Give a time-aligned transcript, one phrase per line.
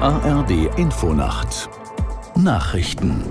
[0.00, 1.68] ARD Infonacht
[2.34, 3.22] Nachrichten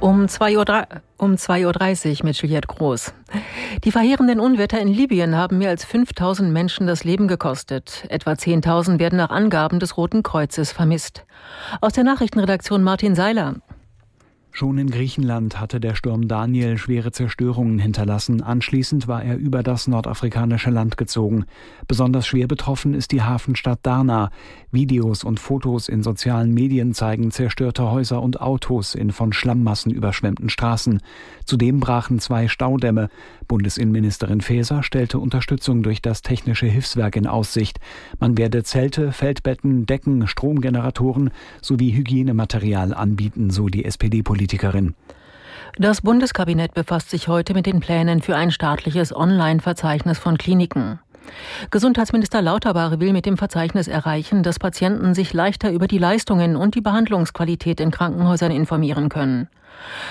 [0.00, 3.14] um 2.30 Uhr, um 2.30 Uhr mit Juliette Groß.
[3.84, 8.04] Die verheerenden Unwetter in Libyen haben mehr als 5000 Menschen das Leben gekostet.
[8.10, 11.24] Etwa 10.000 werden nach Angaben des Roten Kreuzes vermisst.
[11.80, 13.54] Aus der Nachrichtenredaktion Martin Seiler.
[14.58, 18.42] Schon in Griechenland hatte der Sturm Daniel schwere Zerstörungen hinterlassen.
[18.42, 21.44] Anschließend war er über das nordafrikanische Land gezogen.
[21.86, 24.30] Besonders schwer betroffen ist die Hafenstadt Darna.
[24.70, 30.48] Videos und Fotos in sozialen Medien zeigen zerstörte Häuser und Autos in von Schlammmassen überschwemmten
[30.48, 31.02] Straßen.
[31.44, 33.10] Zudem brachen zwei Staudämme.
[33.48, 37.78] Bundesinnenministerin Faeser stellte Unterstützung durch das technische Hilfswerk in Aussicht.
[38.20, 41.28] Man werde Zelte, Feldbetten, Decken, Stromgeneratoren
[41.60, 44.45] sowie Hygienematerial anbieten, so die SPD-Politikerin.
[44.46, 44.94] Politikerin.
[45.76, 51.00] Das Bundeskabinett befasst sich heute mit den Plänen für ein staatliches Online-Verzeichnis von Kliniken.
[51.72, 56.76] Gesundheitsminister Lauterbach will mit dem Verzeichnis erreichen, dass Patienten sich leichter über die Leistungen und
[56.76, 59.48] die Behandlungsqualität in Krankenhäusern informieren können.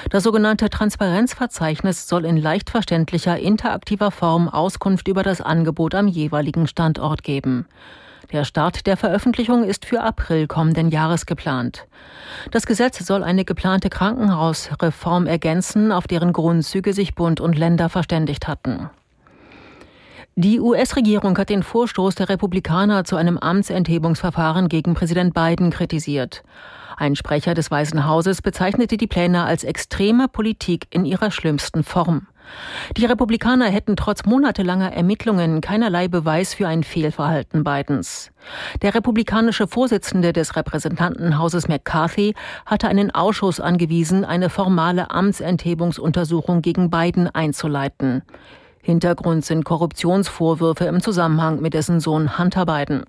[0.10, 6.68] Das sogenannte Transparenzverzeichnis soll in leicht verständlicher, interaktiver Form Auskunft über das Angebot am jeweiligen
[6.68, 7.68] Standort geben.
[8.32, 11.88] Der Start der Veröffentlichung ist für April kommenden Jahres geplant.
[12.52, 18.48] Das Gesetz soll eine geplante Krankenhausreform ergänzen, auf deren Grundzüge sich Bund und Länder verständigt
[18.48, 18.90] hatten.
[20.38, 26.44] Die US-Regierung hat den Vorstoß der Republikaner zu einem Amtsenthebungsverfahren gegen Präsident Biden kritisiert.
[26.98, 32.28] Ein Sprecher des Weißen Hauses bezeichnete die Pläne als extreme Politik in ihrer schlimmsten Form.
[32.98, 38.32] Die Republikaner hätten trotz monatelanger Ermittlungen keinerlei Beweis für ein Fehlverhalten Bidens.
[38.82, 47.28] Der republikanische Vorsitzende des Repräsentantenhauses McCarthy hatte einen Ausschuss angewiesen, eine formale Amtsenthebungsuntersuchung gegen Biden
[47.28, 48.24] einzuleiten.
[48.86, 53.04] Hintergrund sind Korruptionsvorwürfe im Zusammenhang mit dessen Sohn Hunter Biden.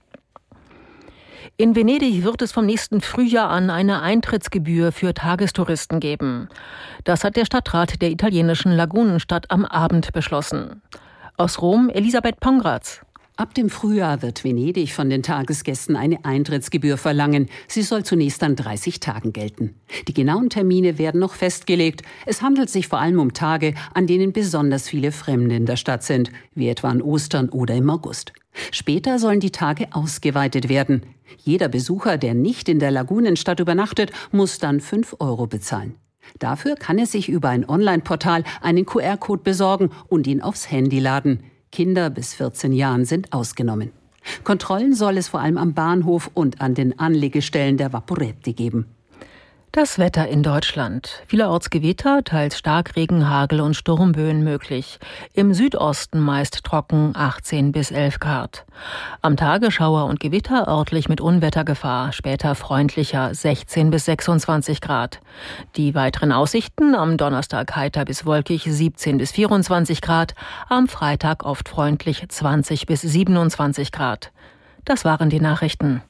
[1.58, 6.50] In Venedig wird es vom nächsten Frühjahr an eine Eintrittsgebühr für Tagestouristen geben.
[7.04, 10.82] Das hat der Stadtrat der italienischen Lagunenstadt am Abend beschlossen.
[11.38, 13.00] Aus Rom Elisabeth Pongratz.
[13.38, 17.48] Ab dem Frühjahr wird Venedig von den Tagesgästen eine Eintrittsgebühr verlangen.
[17.68, 19.76] Sie soll zunächst an 30 Tagen gelten.
[20.08, 22.02] Die genauen Termine werden noch festgelegt.
[22.26, 26.02] Es handelt sich vor allem um Tage, an denen besonders viele Fremde in der Stadt
[26.02, 28.34] sind, wie etwa an Ostern oder im August.
[28.72, 31.02] Später sollen die Tage ausgeweitet werden.
[31.38, 35.94] Jeder Besucher, der nicht in der Lagunenstadt übernachtet, muss dann 5 Euro bezahlen.
[36.38, 41.44] Dafür kann er sich über ein Online-Portal einen QR-Code besorgen und ihn aufs Handy laden.
[41.70, 43.92] Kinder bis 14 Jahren sind ausgenommen.
[44.42, 48.86] Kontrollen soll es vor allem am Bahnhof und an den Anlegestellen der Vaporetti geben.
[49.76, 51.22] Das Wetter in Deutschland.
[51.26, 54.98] Vielerorts Gewitter, teils Starkregen, Hagel und Sturmböen möglich.
[55.34, 58.64] Im Südosten meist trocken 18 bis 11 Grad.
[59.20, 65.20] Am Tage Schauer und Gewitter örtlich mit Unwettergefahr, später freundlicher 16 bis 26 Grad.
[65.76, 70.34] Die weiteren Aussichten am Donnerstag heiter bis wolkig 17 bis 24 Grad,
[70.70, 74.32] am Freitag oft freundlich 20 bis 27 Grad.
[74.86, 76.00] Das waren die Nachrichten.